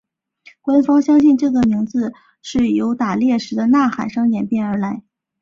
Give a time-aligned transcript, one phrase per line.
[0.61, 2.11] 官方相信这个名字
[2.41, 5.03] 是由打猎时的呐喊声演变而来。